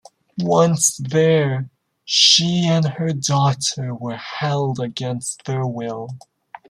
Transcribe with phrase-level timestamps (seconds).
[0.39, 1.69] Once there,
[2.05, 6.09] she and her daughter were held against their will.